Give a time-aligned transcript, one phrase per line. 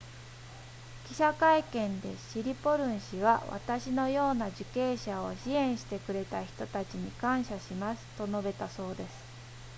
[1.07, 9.11] 記者会見でシリポルン氏は私のような受刑者を支援してくれた人たちに感謝しますと述べたそうです